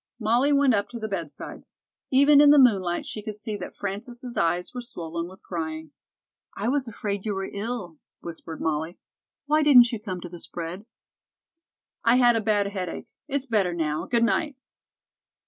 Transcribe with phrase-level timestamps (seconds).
[0.19, 1.61] Molly went up to the bedside.
[2.09, 5.91] Even in the moonlight she could see that Frances' eyes were swollen with crying.
[6.57, 8.97] "I was afraid you were ill," whispered Molly.
[9.45, 10.87] "Why didn't you come to the spread?"
[12.03, 13.11] "I had a bad headache.
[13.27, 14.07] It's better now.
[14.07, 14.55] Good night."